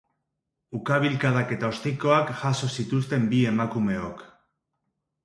Ukabilkadak 0.77 1.53
eta 1.57 1.69
ostikoak 1.75 2.31
jaso 2.39 2.71
zituzten 2.79 3.29
bi 3.35 3.43
emakumeok. 3.51 4.25